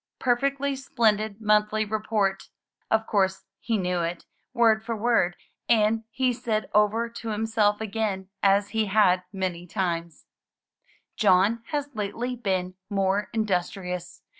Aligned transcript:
Perfectly 0.17 0.75
splendid 0.75 1.39
monthly 1.39 1.85
re 1.85 1.99
port! 2.03 2.49
Of 2.89 3.05
course 3.05 3.43
he 3.59 3.77
knew 3.77 3.99
it, 3.99 4.25
word 4.51 4.83
for 4.83 4.95
word, 4.95 5.35
and 5.69 6.05
he 6.09 6.33
said 6.33 6.71
over 6.73 7.07
to 7.07 7.29
himself 7.29 7.79
again, 7.79 8.27
as 8.41 8.69
he 8.69 8.87
had 8.87 9.21
many 9.31 9.67
times: 9.67 10.25
John 11.15 11.61
has 11.67 11.93
lately 11.93 12.35
been 12.35 12.73
more 12.89 13.29
industrious. 13.31 14.23